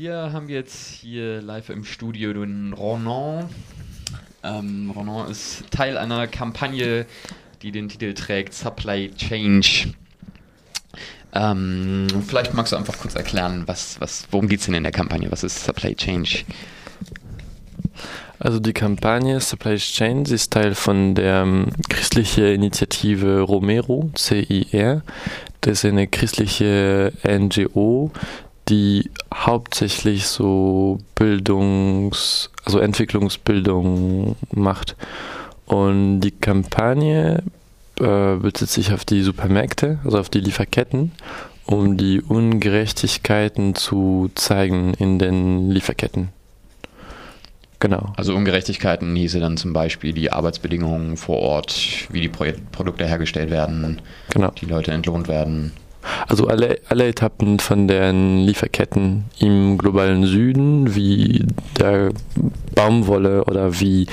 [0.00, 3.50] Wir haben jetzt hier live im Studio den Ronan.
[4.42, 7.04] Ähm, Ronan ist Teil einer Kampagne,
[7.60, 9.92] die den Titel trägt Supply Change.
[11.34, 14.92] Ähm, vielleicht magst du einfach kurz erklären, was, was, worum geht es denn in der
[14.92, 15.30] Kampagne?
[15.30, 16.44] Was ist Supply Change?
[18.38, 25.02] Also die Kampagne Supply Change ist Teil von der um, christlichen Initiative Romero, CIR.
[25.60, 28.12] Das ist eine christliche NGO,
[28.70, 34.96] die hauptsächlich so Bildungs-, also Entwicklungsbildung macht.
[35.66, 37.42] Und die Kampagne
[37.98, 41.12] äh, bezieht sich auf die Supermärkte, also auf die Lieferketten,
[41.66, 46.28] um die Ungerechtigkeiten zu zeigen in den Lieferketten.
[47.78, 48.12] Genau.
[48.16, 53.50] Also Ungerechtigkeiten hieße dann zum Beispiel die Arbeitsbedingungen vor Ort, wie die Pro Produkte hergestellt
[53.50, 54.50] werden, genau.
[54.50, 55.72] die Leute entlohnt werden.
[56.28, 61.44] Also alle, alle Etappen von den Lieferketten im globalen Süden, wie
[61.78, 62.10] der
[62.74, 64.06] Baumwolle oder wie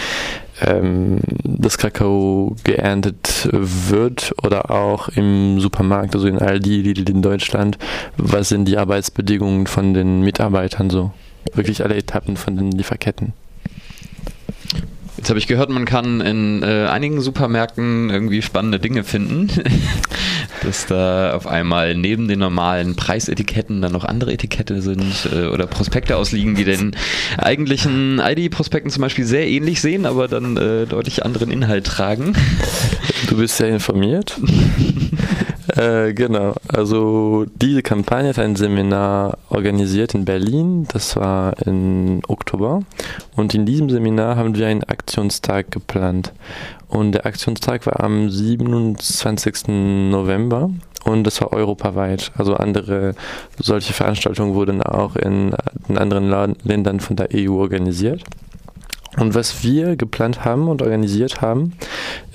[0.61, 7.77] ähm, das Kakao geerntet wird oder auch im Supermarkt, also in Aldi, Lidl in Deutschland,
[8.17, 11.11] was sind die Arbeitsbedingungen von den Mitarbeitern so?
[11.53, 13.33] Wirklich alle Etappen von den Lieferketten.
[15.17, 19.49] Jetzt habe ich gehört, man kann in äh, einigen Supermärkten irgendwie spannende Dinge finden.
[20.67, 25.65] dass da auf einmal neben den normalen Preisetiketten dann noch andere Etikette sind äh, oder
[25.65, 26.95] Prospekte ausliegen, die den
[27.37, 32.33] eigentlichen ID-Prospekten zum Beispiel sehr ähnlich sehen, aber dann äh, deutlich anderen Inhalt tragen.
[33.29, 34.37] Du bist sehr informiert.
[35.77, 42.81] Äh, genau, also diese Kampagne hat ein Seminar organisiert in Berlin, das war im Oktober.
[43.35, 46.33] Und in diesem Seminar haben wir einen Aktionstag geplant.
[46.87, 49.67] Und der Aktionstag war am 27.
[50.09, 50.71] November
[51.03, 52.31] und das war europaweit.
[52.35, 53.13] Also andere
[53.59, 55.53] solche Veranstaltungen wurden auch in,
[55.89, 58.23] in anderen Ländern von der EU organisiert.
[59.17, 61.73] Und was wir geplant haben und organisiert haben,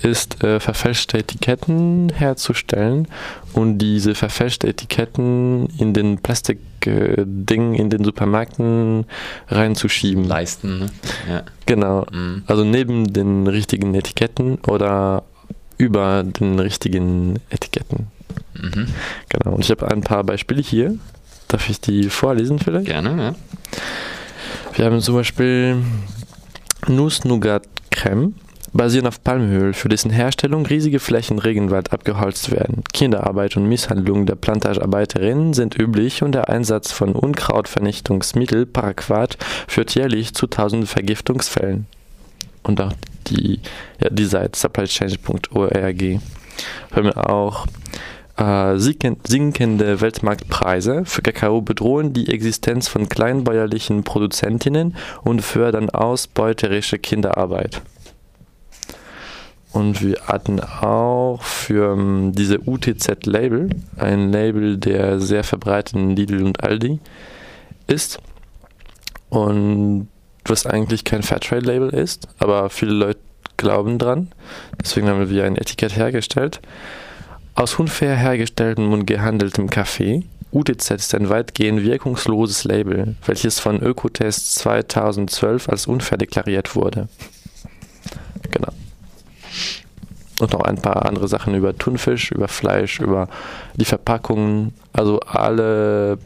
[0.01, 3.07] ist äh, verfälschte Etiketten herzustellen
[3.53, 9.05] und diese verfälschte Etiketten in den Plastikding äh, in den Supermärkten
[9.47, 10.25] reinzuschieben.
[10.25, 10.85] Leisten, ne?
[11.29, 11.43] Ja.
[11.65, 12.05] Genau.
[12.11, 12.43] Mhm.
[12.47, 15.23] Also neben den richtigen Etiketten oder
[15.77, 18.07] über den richtigen Etiketten.
[18.55, 18.87] Mhm.
[19.29, 19.55] Genau.
[19.55, 20.97] Und ich habe ein paar Beispiele hier.
[21.47, 22.87] Darf ich die vorlesen vielleicht?
[22.87, 23.35] Gerne, ja.
[24.75, 25.77] Wir haben zum Beispiel
[26.87, 28.33] Nuss-Nougat-Creme
[28.73, 32.83] basieren auf Palmöl, für dessen Herstellung riesige Flächen Regenwald abgeholzt werden.
[32.91, 40.33] Kinderarbeit und Misshandlung der Plantagearbeiterinnen sind üblich und der Einsatz von Unkrautvernichtungsmittel Paraquat führt jährlich
[40.33, 41.85] zu tausenden Vergiftungsfällen.
[42.63, 42.93] Und auch
[43.27, 43.59] die,
[44.01, 46.01] ja, die Seite supplychange.org.
[46.91, 47.67] Hören wir auch
[48.37, 57.81] äh, sinkende Weltmarktpreise für Kakao bedrohen die Existenz von kleinbäuerlichen Produzentinnen und fördern ausbeuterische Kinderarbeit.
[59.71, 66.15] Und wir hatten auch für um, ähm, diese UTZ-Label, ein Label, der sehr verbreitet in
[66.15, 66.99] Lidl und Aldi
[67.87, 68.19] ist.
[69.29, 70.09] Und
[70.45, 73.19] was eigentlich kein Fairtrade-Label ist, aber viele Leute
[73.57, 74.29] glauben dran.
[74.79, 76.61] Deswegen haben wir ein Etikett hergestellt.
[77.55, 80.23] Aus unfair hergestelltem und gehandeltem Kaffee.
[80.51, 87.07] UTZ ist ein weitgehend wirkungsloses Label, welches von Ökotest 2012 als unfair deklariert wurde.
[88.49, 88.71] Genau.
[90.39, 93.29] Und noch ein paar andere Sachen über Thunfisch, über Fleisch, über
[93.75, 96.17] die Verpackungen, also alle,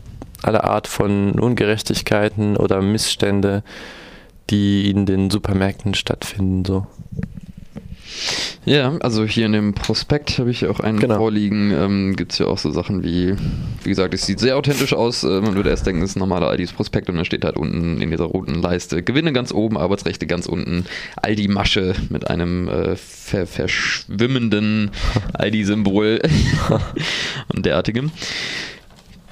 [0.43, 3.63] alle Art von Ungerechtigkeiten oder Missstände,
[4.49, 6.63] die in den Supermärkten stattfinden.
[6.63, 6.87] So.
[8.67, 11.16] Ja, also hier in dem Prospekt habe ich auch einen genau.
[11.16, 11.72] vorliegen.
[11.72, 13.33] Ähm, Gibt es ja auch so Sachen wie,
[13.83, 15.23] wie gesagt, es sieht sehr authentisch aus.
[15.23, 17.55] Äh, man würde erst denken, es ist ein normaler Aldis Prospekt und dann steht halt
[17.55, 20.85] unten in dieser roten Leiste Gewinne ganz oben, Arbeitsrechte ganz unten,
[21.16, 24.91] Aldi Masche mit einem äh, ver verschwimmenden
[25.34, 26.19] Aldi-Symbol
[27.55, 28.11] und derartigem.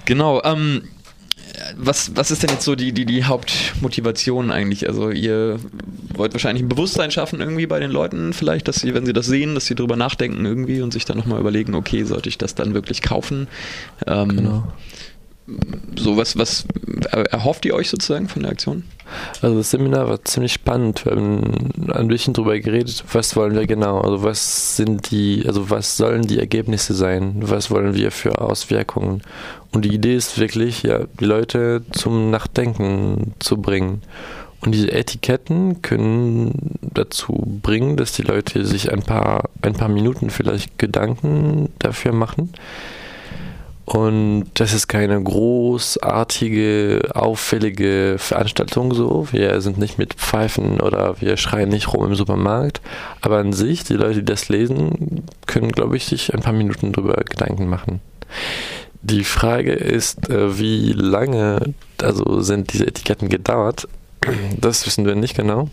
[0.05, 0.83] Genau, ähm,
[1.77, 4.87] was, was ist denn jetzt so die, die, die Hauptmotivation eigentlich?
[4.87, 5.59] Also ihr
[6.13, 9.25] wollt wahrscheinlich ein Bewusstsein schaffen irgendwie bei den Leuten vielleicht, dass sie, wenn sie das
[9.25, 12.55] sehen, dass sie drüber nachdenken irgendwie und sich dann nochmal überlegen, okay, sollte ich das
[12.55, 13.47] dann wirklich kaufen?
[14.07, 14.73] Ähm, genau.
[15.95, 16.65] So, was, was
[17.11, 18.83] erhofft ihr euch sozusagen von der Aktion?
[19.41, 21.05] Also das Seminar war ziemlich spannend.
[21.05, 25.69] Wir haben ein bisschen drüber geredet, was wollen wir genau, also was sind die, also
[25.69, 29.21] was sollen die Ergebnisse sein, was wollen wir für Auswirkungen.
[29.71, 34.01] Und die Idee ist wirklich, ja, die Leute zum Nachdenken zu bringen.
[34.61, 40.31] Und diese Etiketten können dazu bringen, dass die Leute sich ein paar, ein paar Minuten
[40.31, 42.51] vielleicht Gedanken dafür machen
[43.85, 49.27] Und das ist keine großartige, auffällige Veranstaltung so.
[49.31, 52.81] Wir sind nicht mit Pfeifen oder wir schreien nicht rum im Supermarkt.
[53.21, 56.93] Aber an sich, die Leute, die das lesen, können, glaube ich, sich ein paar Minuten
[56.93, 58.01] darüber Gedanken machen.
[59.03, 63.87] Die Frage ist, äh, wie lange also sind diese Etiketten gedauert.
[64.59, 65.69] Das wissen wir nicht genau.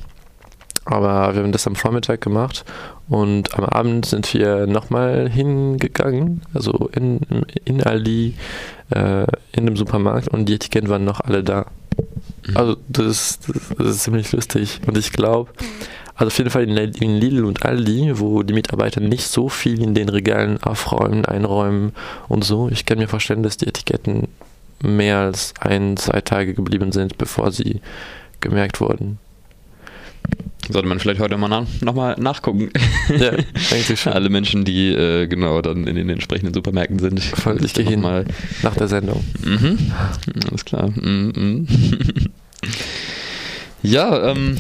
[0.93, 2.67] Aber wir haben das am Vormittag gemacht
[3.09, 7.21] und am Abend sind wir nochmal hingegangen, also in,
[7.65, 8.35] in Aldi,
[8.91, 11.65] äh, in dem Supermarkt und die Etiketten waren noch alle da.
[12.47, 12.56] Mhm.
[12.56, 15.50] Also das, das, das ist ziemlich lustig und ich glaube,
[16.15, 19.83] also auf jeden Fall in, in Lidl und Aldi, wo die Mitarbeiter nicht so viel
[19.83, 21.95] in den Regalen aufräumen, einräumen
[22.29, 22.69] und so.
[22.69, 24.29] Ich kann mir vorstellen, dass die Etiketten
[24.83, 27.81] mehr als ein, zwei Tage geblieben sind, bevor sie
[28.41, 29.19] gemerkt wurden.
[30.70, 32.70] Sollte man vielleicht heute mal nach, nochmal nachgucken.
[33.19, 33.32] Ja,
[33.73, 34.12] eigentlich schon.
[34.12, 37.20] Alle Menschen, die äh, genau dann in den entsprechenden Supermärkten sind.
[37.20, 38.25] Folge ich hin mal
[38.62, 39.25] nach der Sendung.
[39.44, 39.93] Mhm.
[40.49, 40.91] Alles klar.
[40.91, 41.67] Mhm.
[43.82, 44.56] ja, ähm,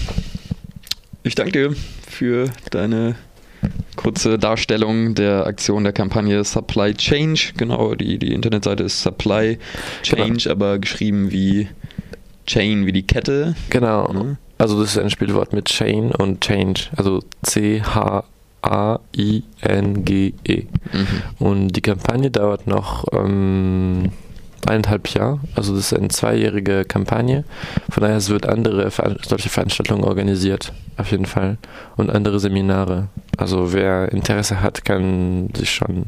[1.22, 1.76] ich danke dir
[2.08, 3.14] für deine
[3.96, 7.52] kurze Darstellung der Aktion der Kampagne Supply Change.
[7.56, 9.58] Genau, die, die Internetseite ist Supply
[10.02, 10.50] Change, genau.
[10.50, 11.68] aber geschrieben wie
[12.46, 13.54] Chain, wie die Kette.
[13.70, 14.12] Genau.
[14.12, 14.36] Mhm.
[14.58, 18.26] Also das ist ein Spielwort mit Chain und Change, also C-H-A-I-N-G-E.
[20.92, 21.22] Mhm.
[21.40, 24.12] Und die Kampagne dauert noch ähm,
[24.66, 27.44] eineinhalb Jahre, also das ist eine zweijährige Kampagne.
[27.90, 28.88] Von daher es wird andere
[29.26, 31.58] solche Veranstaltungen organisiert, auf jeden Fall.
[31.96, 33.08] Und andere Seminare.
[33.36, 36.06] Also wer Interesse hat, kann sich schon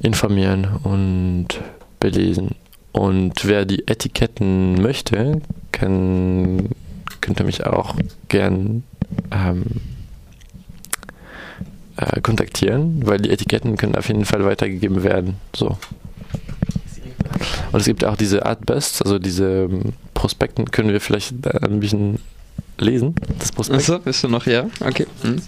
[0.00, 1.48] informieren und
[1.98, 2.54] belesen.
[2.98, 5.40] Und wer die Etiketten möchte,
[5.70, 6.70] kann
[7.20, 7.94] könnt ihr mich auch
[8.26, 8.82] gern
[9.30, 9.62] ähm,
[11.96, 15.36] äh, kontaktieren, weil die Etiketten können auf jeden Fall weitergegeben werden.
[15.54, 15.78] So.
[17.70, 22.18] Und es gibt auch diese Artbusts, also diese ähm, Prospekten, können wir vielleicht ein bisschen
[22.78, 23.80] lesen, das Prospekt.
[23.80, 24.66] Achso, bist du noch, ja?
[24.80, 25.06] Okay.
[25.22, 25.40] Mhm.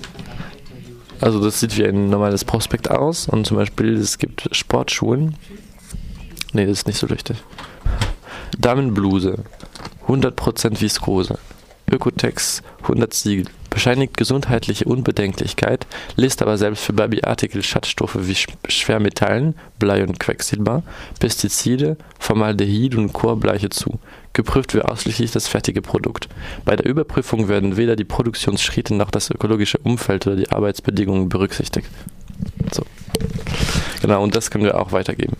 [1.20, 5.34] Also das sieht wie ein normales Prospekt aus und zum Beispiel es gibt Sportschuhen.
[6.52, 7.38] Ne, das ist nicht so richtig.
[8.58, 9.44] Damenbluse,
[10.08, 11.38] 100% Viskose.
[11.90, 15.86] Ökotex 100 Siegel, bescheinigt gesundheitliche Unbedenklichkeit,
[16.16, 18.36] lässt aber selbst für Babyartikel Schadstoffe wie
[18.68, 20.82] Schwermetallen, Blei und Quecksilber,
[21.18, 23.98] Pestizide, Formaldehyd und Chorbleiche zu.
[24.32, 26.28] Geprüft wird ausschließlich das fertige Produkt.
[26.64, 31.88] Bei der Überprüfung werden weder die Produktionsschritte noch das ökologische Umfeld oder die Arbeitsbedingungen berücksichtigt.
[32.72, 32.84] So.
[34.00, 35.36] Genau, und das können wir auch weitergeben.